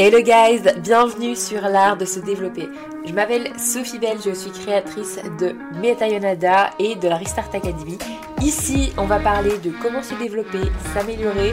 [0.00, 2.68] Hello guys, bienvenue sur l'art de se développer.
[3.04, 7.98] Je m'appelle Sophie Belle, je suis créatrice de Metayonada et de la Restart Academy.
[8.40, 10.60] Ici, on va parler de comment se développer,
[10.94, 11.52] s'améliorer,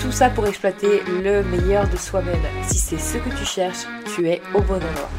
[0.00, 2.42] tout ça pour exploiter le meilleur de soi-même.
[2.66, 3.86] Si c'est ce que tu cherches,
[4.16, 5.10] tu es au bon endroit.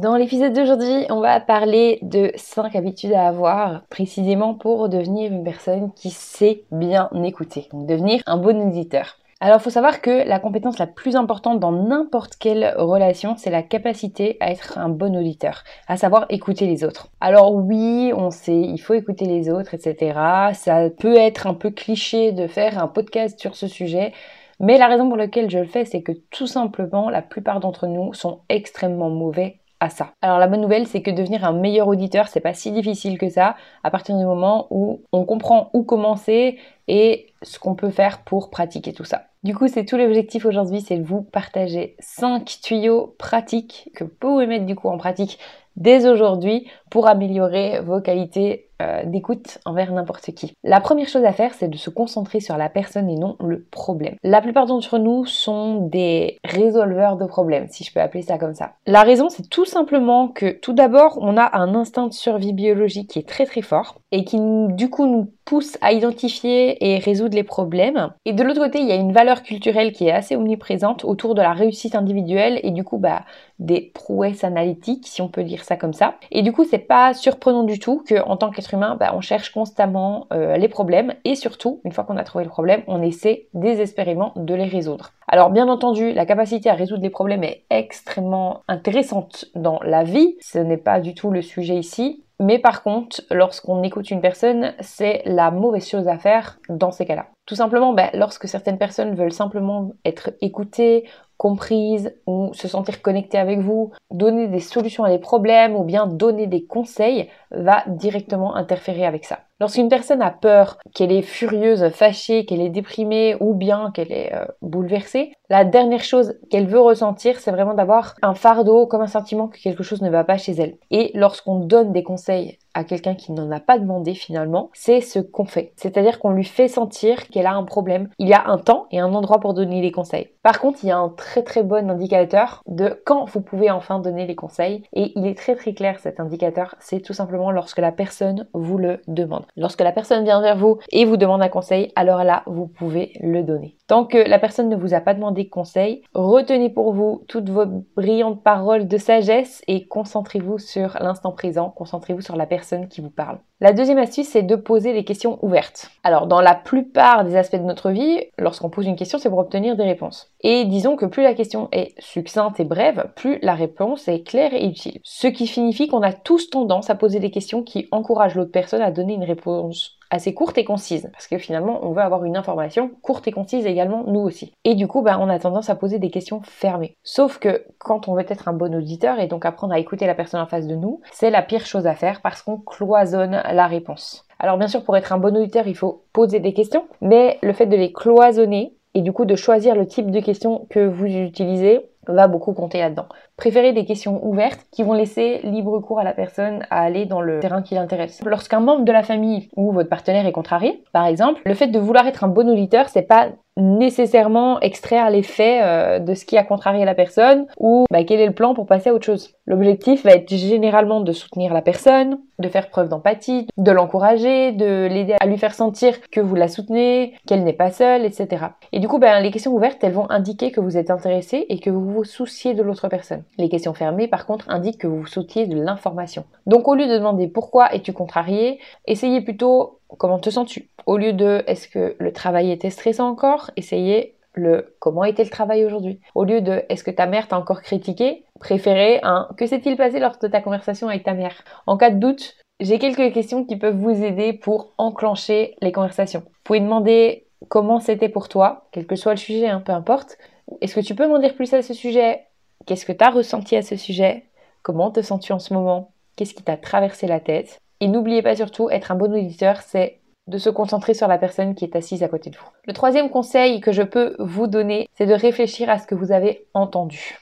[0.00, 5.44] Dans l'épisode d'aujourd'hui, on va parler de 5 habitudes à avoir précisément pour devenir une
[5.44, 7.68] personne qui sait bien écouter.
[7.70, 9.19] Donc devenir un bon auditeur.
[9.42, 13.48] Alors il faut savoir que la compétence la plus importante dans n'importe quelle relation, c'est
[13.48, 17.08] la capacité à être un bon auditeur, à savoir écouter les autres.
[17.22, 20.52] Alors oui, on sait, il faut écouter les autres, etc.
[20.52, 24.12] Ça peut être un peu cliché de faire un podcast sur ce sujet.
[24.60, 27.86] Mais la raison pour laquelle je le fais, c'est que tout simplement, la plupart d'entre
[27.86, 30.12] nous sont extrêmement mauvais ça.
[30.20, 33.30] Alors la bonne nouvelle, c'est que devenir un meilleur auditeur, c'est pas si difficile que
[33.30, 38.22] ça à partir du moment où on comprend où commencer et ce qu'on peut faire
[38.22, 39.29] pour pratiquer tout ça.
[39.42, 44.10] Du coup, c'est tout l'objectif aujourd'hui, c'est de vous partager 5 tuyaux pratiques que vous
[44.20, 45.38] pouvez mettre du coup en pratique
[45.80, 50.52] dès aujourd'hui pour améliorer vos qualités euh, d'écoute envers n'importe qui.
[50.64, 53.66] La première chose à faire, c'est de se concentrer sur la personne et non le
[53.70, 54.16] problème.
[54.22, 58.54] La plupart d'entre nous sont des résolveurs de problèmes, si je peux appeler ça comme
[58.54, 58.72] ça.
[58.86, 63.10] La raison, c'est tout simplement que tout d'abord, on a un instinct de survie biologique
[63.10, 64.38] qui est très très fort et qui
[64.70, 68.10] du coup nous pousse à identifier et résoudre les problèmes.
[68.24, 71.34] Et de l'autre côté, il y a une valeur culturelle qui est assez omniprésente autour
[71.34, 73.22] de la réussite individuelle et du coup bah
[73.58, 76.14] des prouesses analytiques, si on peut dire ça comme ça.
[76.30, 79.50] Et du coup, c'est pas surprenant du tout qu'en tant qu'être humain, bah, on cherche
[79.52, 83.48] constamment euh, les problèmes et surtout, une fois qu'on a trouvé le problème, on essaie
[83.54, 85.10] désespérément de les résoudre.
[85.28, 90.36] Alors bien entendu, la capacité à résoudre les problèmes est extrêmement intéressante dans la vie.
[90.40, 92.24] Ce n'est pas du tout le sujet ici.
[92.40, 97.04] Mais par contre, lorsqu'on écoute une personne, c'est la mauvaise chose à faire dans ces
[97.04, 97.26] cas-là.
[97.44, 101.04] Tout simplement, bah, lorsque certaines personnes veulent simplement être écoutées,
[101.40, 106.06] comprises ou se sentir connectées avec vous, donner des solutions à des problèmes ou bien
[106.06, 109.40] donner des conseils, va directement interférer avec ça.
[109.60, 114.34] Lorsqu'une personne a peur, qu'elle est furieuse, fâchée, qu'elle est déprimée ou bien qu'elle est
[114.34, 119.08] euh, bouleversée, la dernière chose qu'elle veut ressentir, c'est vraiment d'avoir un fardeau comme un
[119.08, 120.76] sentiment que quelque chose ne va pas chez elle.
[120.92, 125.18] Et lorsqu'on donne des conseils à quelqu'un qui n'en a pas demandé finalement, c'est ce
[125.18, 125.72] qu'on fait.
[125.74, 128.08] C'est-à-dire qu'on lui fait sentir qu'elle a un problème.
[128.20, 130.28] Il y a un temps et un endroit pour donner les conseils.
[130.44, 133.98] Par contre, il y a un très très bon indicateur de quand vous pouvez enfin
[133.98, 134.84] donner les conseils.
[134.92, 138.78] Et il est très très clair cet indicateur, c'est tout simplement lorsque la personne vous
[138.78, 139.46] le demande.
[139.56, 143.12] Lorsque la personne vient vers vous et vous demande un conseil, alors là, vous pouvez
[143.20, 143.76] le donner.
[143.86, 147.66] Tant que la personne ne vous a pas demandé conseil, retenez pour vous toutes vos
[147.96, 153.10] brillantes paroles de sagesse et concentrez-vous sur l'instant présent, concentrez-vous sur la personne qui vous
[153.10, 153.38] parle.
[153.60, 155.90] La deuxième astuce, c'est de poser les questions ouvertes.
[156.02, 159.38] Alors, dans la plupart des aspects de notre vie, lorsqu'on pose une question, c'est pour
[159.38, 160.29] obtenir des réponses.
[160.42, 164.54] Et disons que plus la question est succincte et brève, plus la réponse est claire
[164.54, 165.00] et utile.
[165.04, 168.82] Ce qui signifie qu'on a tous tendance à poser des questions qui encouragent l'autre personne
[168.82, 172.36] à donner une réponse assez courte et concise, parce que finalement on veut avoir une
[172.36, 174.52] information courte et concise également nous aussi.
[174.64, 176.96] Et du coup, bah, on a tendance à poser des questions fermées.
[177.04, 180.14] Sauf que quand on veut être un bon auditeur et donc apprendre à écouter la
[180.14, 183.66] personne en face de nous, c'est la pire chose à faire parce qu'on cloisonne la
[183.66, 184.26] réponse.
[184.38, 187.52] Alors bien sûr, pour être un bon auditeur, il faut poser des questions, mais le
[187.52, 191.06] fait de les cloisonner et du coup de choisir le type de questions que vous
[191.06, 193.08] utilisez, va beaucoup compter là-dedans.
[193.40, 197.22] Préférez des questions ouvertes qui vont laisser libre cours à la personne à aller dans
[197.22, 198.20] le terrain qui l'intéresse.
[198.26, 201.78] Lorsqu'un membre de la famille ou votre partenaire est contrarié, par exemple, le fait de
[201.78, 206.36] vouloir être un bon auditeur, c'est pas nécessairement extraire les faits euh, de ce qui
[206.36, 209.34] a contrarié la personne ou bah, quel est le plan pour passer à autre chose.
[209.46, 214.86] L'objectif va être généralement de soutenir la personne, de faire preuve d'empathie, de l'encourager, de
[214.86, 218.46] l'aider à lui faire sentir que vous la soutenez, qu'elle n'est pas seule, etc.
[218.72, 221.58] Et du coup, bah, les questions ouvertes, elles vont indiquer que vous êtes intéressé et
[221.58, 223.24] que vous vous souciez de l'autre personne.
[223.38, 226.24] Les questions fermées, par contre, indiquent que vous souciez de l'information.
[226.46, 231.12] Donc au lieu de demander pourquoi es-tu contrarié, essayez plutôt comment te sens-tu Au lieu
[231.12, 236.00] de est-ce que le travail était stressant encore, essayez le comment était le travail aujourd'hui.
[236.14, 239.98] Au lieu de est-ce que ta mère t'a encore critiqué, préférez un que s'est-il passé
[239.98, 241.44] lors de ta conversation avec ta mère.
[241.66, 246.20] En cas de doute, j'ai quelques questions qui peuvent vous aider pour enclencher les conversations.
[246.20, 250.18] Vous pouvez demander comment c'était pour toi, quel que soit le sujet, hein, peu importe.
[250.60, 252.20] Est-ce que tu peux m'en dire plus à ce sujet?
[252.66, 254.24] Qu'est-ce que tu as ressenti à ce sujet?
[254.62, 255.92] Comment te sens-tu en ce moment?
[256.16, 257.58] Qu'est-ce qui t'a traversé la tête?
[257.80, 261.54] Et n'oubliez pas surtout, être un bon auditeur, c'est de se concentrer sur la personne
[261.54, 262.48] qui est assise à côté de vous.
[262.66, 266.12] Le troisième conseil que je peux vous donner, c'est de réfléchir à ce que vous
[266.12, 267.18] avez entendu.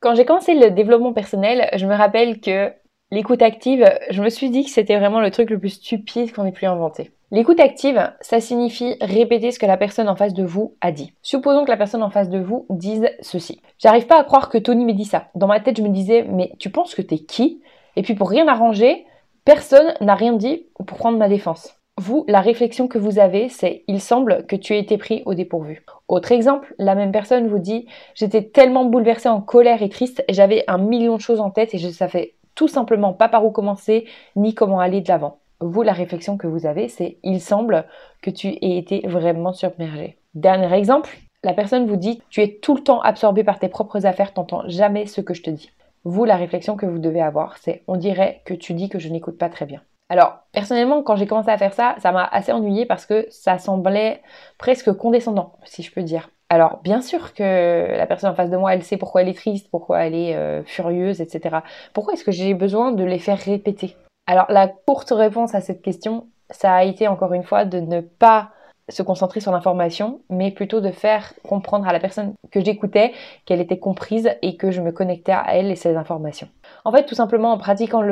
[0.00, 2.72] Quand j'ai commencé le développement personnel, je me rappelle que
[3.12, 6.46] L'écoute active, je me suis dit que c'était vraiment le truc le plus stupide qu'on
[6.46, 7.10] ait pu inventer.
[7.32, 11.12] L'écoute active, ça signifie répéter ce que la personne en face de vous a dit.
[11.20, 13.62] Supposons que la personne en face de vous dise ceci.
[13.80, 15.26] J'arrive pas à croire que Tony m'ait dit ça.
[15.34, 17.60] Dans ma tête, je me disais, mais tu penses que t'es qui?
[17.96, 19.04] Et puis pour rien arranger,
[19.44, 21.74] personne n'a rien dit pour prendre ma défense.
[21.98, 25.34] Vous, la réflexion que vous avez, c'est il semble que tu aies été pris au
[25.34, 25.84] dépourvu.
[26.06, 30.62] Autre exemple, la même personne vous dit j'étais tellement bouleversée en colère et triste, j'avais
[30.68, 34.06] un million de choses en tête et je savais tout simplement pas par où commencer
[34.36, 35.38] ni comment aller de l'avant.
[35.60, 37.86] Vous, la réflexion que vous avez, c'est il semble
[38.20, 40.18] que tu aies été vraiment submergé.
[40.34, 44.04] Dernier exemple, la personne vous dit tu es tout le temps absorbé par tes propres
[44.04, 45.70] affaires, t'entends jamais ce que je te dis.
[46.04, 49.08] Vous, la réflexion que vous devez avoir, c'est on dirait que tu dis que je
[49.08, 49.80] n'écoute pas très bien.
[50.10, 53.56] Alors, personnellement, quand j'ai commencé à faire ça, ça m'a assez ennuyé parce que ça
[53.56, 54.20] semblait
[54.58, 56.28] presque condescendant, si je peux dire.
[56.52, 59.34] Alors, bien sûr que la personne en face de moi, elle sait pourquoi elle est
[59.34, 61.58] triste, pourquoi elle est euh, furieuse, etc.
[61.94, 63.96] Pourquoi est-ce que j'ai besoin de les faire répéter?
[64.26, 68.00] Alors, la courte réponse à cette question, ça a été encore une fois de ne
[68.00, 68.50] pas
[68.88, 73.12] se concentrer sur l'information, mais plutôt de faire comprendre à la personne que j'écoutais
[73.44, 76.48] qu'elle était comprise et que je me connectais à elle et ses informations.
[76.84, 78.02] En fait, tout simplement en pratiquant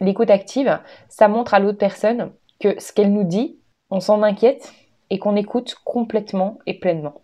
[0.00, 4.72] l'écoute active, ça montre à l'autre personne que ce qu'elle nous dit, on s'en inquiète
[5.10, 7.14] et qu'on écoute complètement et pleinement.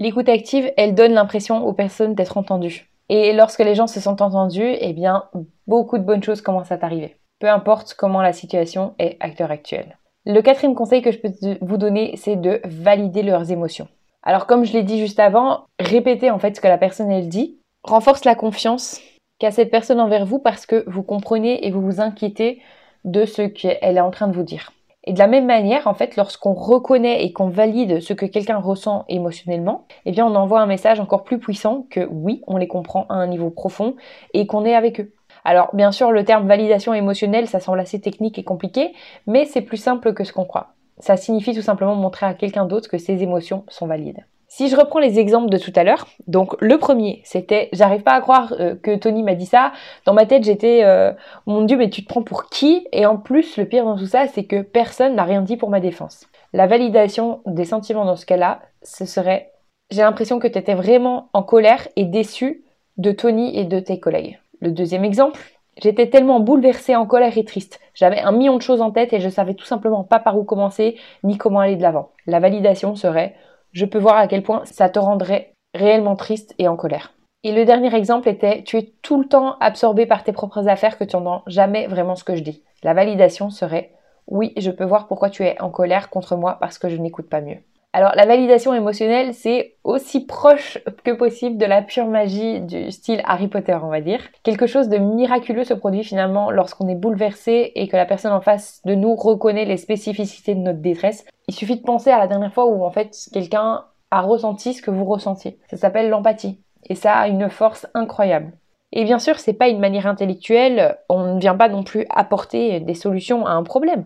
[0.00, 2.90] L'écoute active, elle donne l'impression aux personnes d'être entendues.
[3.10, 5.24] Et lorsque les gens se sentent entendus, eh bien,
[5.66, 7.18] beaucoup de bonnes choses commencent à arriver.
[7.38, 9.98] Peu importe comment la situation est à l'heure actuelle.
[10.24, 11.28] Le quatrième conseil que je peux
[11.60, 13.88] vous donner, c'est de valider leurs émotions.
[14.22, 17.28] Alors comme je l'ai dit juste avant, répétez en fait ce que la personne elle
[17.28, 19.00] dit, renforce la confiance
[19.38, 22.62] qu'a cette personne envers vous parce que vous comprenez et vous vous inquiétez
[23.04, 24.72] de ce qu'elle est en train de vous dire.
[25.10, 28.58] Et de la même manière, en fait, lorsqu'on reconnaît et qu'on valide ce que quelqu'un
[28.58, 32.68] ressent émotionnellement, eh bien, on envoie un message encore plus puissant que oui, on les
[32.68, 33.96] comprend à un niveau profond
[34.34, 35.12] et qu'on est avec eux.
[35.44, 38.92] Alors, bien sûr, le terme validation émotionnelle, ça semble assez technique et compliqué,
[39.26, 40.74] mais c'est plus simple que ce qu'on croit.
[41.00, 44.24] Ça signifie tout simplement montrer à quelqu'un d'autre que ses émotions sont valides.
[44.52, 48.14] Si je reprends les exemples de tout à l'heure, donc le premier, c'était j'arrive pas
[48.14, 49.70] à croire euh, que Tony m'a dit ça.
[50.06, 51.12] Dans ma tête, j'étais euh,
[51.46, 52.84] mon dieu, mais tu te prends pour qui?
[52.90, 55.70] Et en plus, le pire dans tout ça, c'est que personne n'a rien dit pour
[55.70, 56.26] ma défense.
[56.52, 59.52] La validation des sentiments dans ce cas-là, ce serait
[59.92, 62.64] j'ai l'impression que tu étais vraiment en colère et déçu
[62.96, 64.40] de Tony et de tes collègues.
[64.60, 65.40] Le deuxième exemple,
[65.80, 67.80] J'étais tellement bouleversée, en colère et triste.
[67.94, 70.44] J'avais un million de choses en tête et je savais tout simplement pas par où
[70.44, 72.10] commencer ni comment aller de l'avant.
[72.26, 73.34] La validation serait
[73.72, 77.14] je peux voir à quel point ça te rendrait réellement triste et en colère.
[77.42, 80.98] Et le dernier exemple était tu es tout le temps absorbé par tes propres affaires
[80.98, 82.62] que tu n'entends jamais vraiment ce que je dis.
[82.82, 83.92] La validation serait
[84.26, 87.28] oui, je peux voir pourquoi tu es en colère contre moi parce que je n'écoute
[87.28, 87.58] pas mieux.
[87.92, 93.20] Alors la validation émotionnelle, c'est aussi proche que possible de la pure magie du style
[93.24, 94.20] Harry Potter, on va dire.
[94.44, 98.40] Quelque chose de miraculeux se produit finalement lorsqu'on est bouleversé et que la personne en
[98.40, 101.24] face de nous reconnaît les spécificités de notre détresse.
[101.48, 104.82] Il suffit de penser à la dernière fois où en fait quelqu'un a ressenti ce
[104.82, 105.58] que vous ressentiez.
[105.68, 108.52] Ça s'appelle l'empathie et ça a une force incroyable.
[108.92, 112.80] Et bien sûr, c'est pas une manière intellectuelle, on ne vient pas non plus apporter
[112.80, 114.04] des solutions à un problème.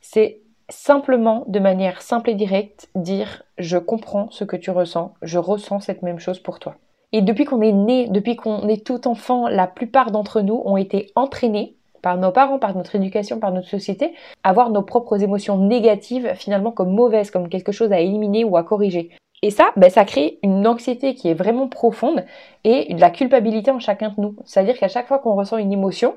[0.00, 5.38] C'est simplement, de manière simple et directe, dire je comprends ce que tu ressens, je
[5.38, 6.76] ressens cette même chose pour toi.
[7.12, 10.76] Et depuis qu'on est né, depuis qu'on est tout enfant, la plupart d'entre nous ont
[10.76, 15.22] été entraînés par nos parents, par notre éducation, par notre société, à voir nos propres
[15.22, 19.10] émotions négatives finalement comme mauvaises, comme quelque chose à éliminer ou à corriger.
[19.42, 22.24] Et ça, ben, ça crée une anxiété qui est vraiment profonde
[22.64, 24.36] et de la culpabilité en chacun de nous.
[24.44, 26.16] C'est-à-dire qu'à chaque fois qu'on ressent une émotion,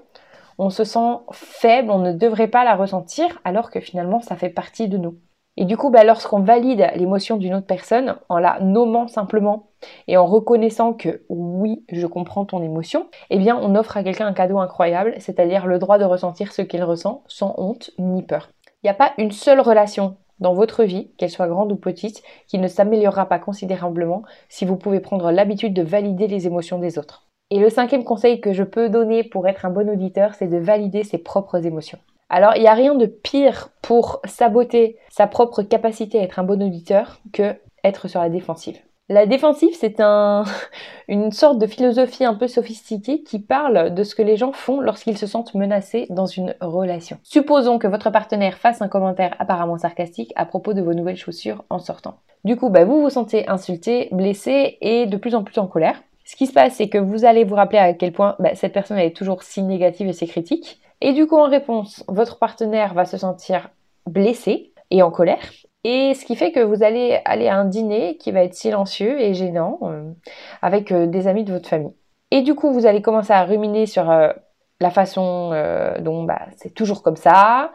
[0.57, 4.49] on se sent faible, on ne devrait pas la ressentir, alors que finalement ça fait
[4.49, 5.17] partie de nous.
[5.59, 9.71] Et du coup, bah, lorsqu'on valide l'émotion d'une autre personne, en la nommant simplement
[10.07, 14.27] et en reconnaissant que oui, je comprends ton émotion, eh bien, on offre à quelqu'un
[14.27, 18.49] un cadeau incroyable, c'est-à-dire le droit de ressentir ce qu'il ressent sans honte ni peur.
[18.83, 22.21] Il n'y a pas une seule relation dans votre vie, qu'elle soit grande ou petite,
[22.47, 26.99] qui ne s'améliorera pas considérablement si vous pouvez prendre l'habitude de valider les émotions des
[26.99, 27.26] autres.
[27.50, 30.58] Et le cinquième conseil que je peux donner pour être un bon auditeur, c'est de
[30.58, 32.00] valider ses propres émotions.
[32.30, 36.44] Alors, il n'y a rien de pire pour saboter sa propre capacité à être un
[36.44, 38.77] bon auditeur que être sur la défensive.
[39.08, 40.44] La défensive, c'est un,
[41.08, 44.82] une sorte de philosophie un peu sophistiquée qui parle de ce que les gens font
[44.82, 47.18] lorsqu'ils se sentent menacés dans une relation.
[47.24, 51.63] Supposons que votre partenaire fasse un commentaire apparemment sarcastique à propos de vos nouvelles chaussures
[51.70, 52.18] en sortant.
[52.44, 56.04] Du coup, bah, vous vous sentez insulté, blessé et de plus en plus en colère.
[56.27, 58.74] Ce qui se passe, c'est que vous allez vous rappeler à quel point bah, cette
[58.74, 60.81] personne est toujours si négative et si critique.
[61.00, 63.69] Et du coup, en réponse, votre partenaire va se sentir
[64.05, 65.39] blessé et en colère.
[65.86, 69.22] Et ce qui fait que vous allez aller à un dîner qui va être silencieux
[69.22, 70.12] et gênant euh,
[70.62, 71.93] avec euh, des amis de votre famille.
[72.31, 74.34] Et du coup, vous allez commencer à ruminer sur euh,
[74.81, 75.51] la façon
[76.01, 77.72] dont bah, c'est toujours comme ça.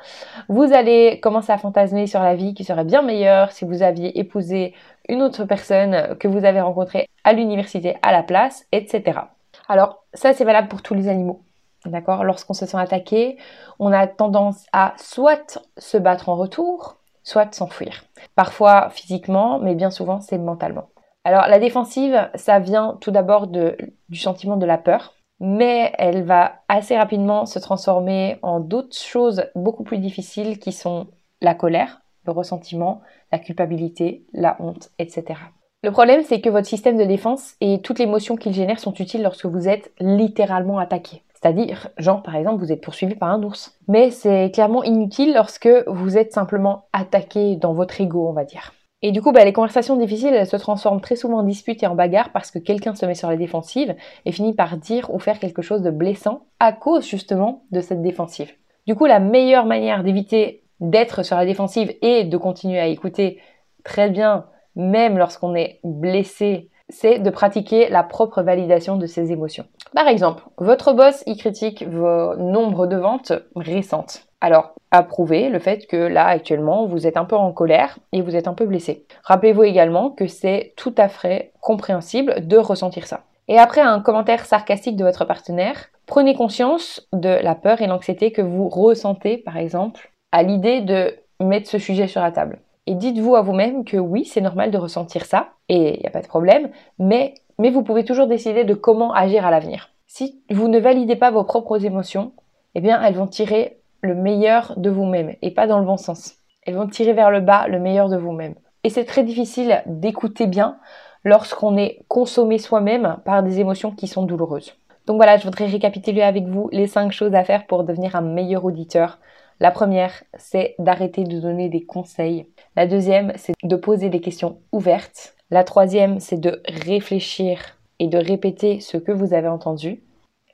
[0.48, 4.20] Vous allez commencer à fantasmer sur la vie qui serait bien meilleure si vous aviez
[4.20, 4.74] épousé
[5.12, 9.20] une autre personne que vous avez rencontrée à l'université à la place, etc.
[9.68, 11.42] Alors ça c'est valable pour tous les animaux.
[11.84, 12.24] D'accord?
[12.24, 13.36] Lorsqu'on se sent attaqué,
[13.78, 18.04] on a tendance à soit se battre en retour, soit s'enfuir.
[18.36, 20.88] Parfois physiquement, mais bien souvent c'est mentalement.
[21.24, 26.54] Alors la défensive, ça vient tout d'abord du sentiment de la peur, mais elle va
[26.68, 31.08] assez rapidement se transformer en d'autres choses beaucoup plus difficiles qui sont
[31.42, 35.40] la colère, le ressentiment, la culpabilité, la honte, etc.
[35.82, 39.22] Le problème, c'est que votre système de défense et toute l'émotion qu'il génère sont utiles
[39.22, 41.24] lorsque vous êtes littéralement attaqué.
[41.34, 43.76] C'est-à-dire, genre par exemple, vous êtes poursuivi par un ours.
[43.88, 48.72] Mais c'est clairement inutile lorsque vous êtes simplement attaqué dans votre ego, on va dire.
[49.04, 51.88] Et du coup, bah, les conversations difficiles, elles se transforment très souvent en disputes et
[51.88, 55.18] en bagarres parce que quelqu'un se met sur la défensive et finit par dire ou
[55.18, 58.52] faire quelque chose de blessant à cause justement de cette défensive.
[58.86, 63.40] Du coup, la meilleure manière d'éviter d'être sur la défensive et de continuer à écouter
[63.84, 64.44] très bien,
[64.76, 69.64] même lorsqu'on est blessé, c'est de pratiquer la propre validation de ses émotions.
[69.94, 74.26] Par exemple, votre boss y critique vos nombres de ventes récentes.
[74.40, 78.34] Alors, approuvez le fait que là, actuellement, vous êtes un peu en colère et vous
[78.34, 79.06] êtes un peu blessé.
[79.22, 83.20] Rappelez-vous également que c'est tout à fait compréhensible de ressentir ça.
[83.48, 88.32] Et après un commentaire sarcastique de votre partenaire, prenez conscience de la peur et l'anxiété
[88.32, 92.58] que vous ressentez, par exemple, à l'idée de mettre ce sujet sur la table.
[92.86, 96.10] Et dites-vous à vous-même que oui, c'est normal de ressentir ça, et il n'y a
[96.10, 99.90] pas de problème, mais, vous pouvez toujours décider de comment agir à l'avenir.
[100.08, 102.32] Si vous ne validez pas vos propres émotions,
[102.74, 106.34] eh bien, elles vont tirer le meilleur de vous-même et pas dans le bon sens.
[106.66, 108.54] Elles vont tirer vers le bas le meilleur de vous-même.
[108.82, 110.78] Et c'est très difficile d'écouter bien
[111.24, 114.74] lorsqu'on est consommé soi-même par des émotions qui sont douloureuses.
[115.06, 118.22] Donc voilà, je voudrais récapituler avec vous les cinq choses à faire pour devenir un
[118.22, 119.18] meilleur auditeur.
[119.60, 122.46] La première, c'est d'arrêter de donner des conseils.
[122.76, 125.34] La deuxième, c'est de poser des questions ouvertes.
[125.50, 130.02] La troisième, c'est de réfléchir et de répéter ce que vous avez entendu.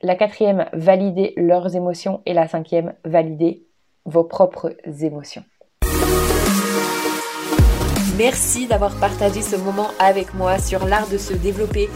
[0.02, 2.20] La quatrième, valider leurs émotions.
[2.26, 3.64] Et la cinquième, valider
[4.04, 5.44] vos propres émotions.
[8.16, 11.88] Merci d'avoir partagé ce moment avec moi sur l'art de se développer.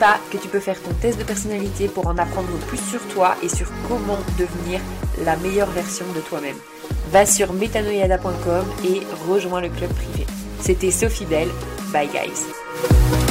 [0.00, 3.36] Pas que tu peux faire ton test de personnalité pour en apprendre plus sur toi
[3.42, 4.80] et sur comment devenir
[5.24, 6.56] la meilleure version de toi-même.
[7.12, 10.26] Va sur metanoyada.com et rejoins le club privé.
[10.60, 11.50] C'était Sophie Belle.
[11.92, 13.29] Bye guys.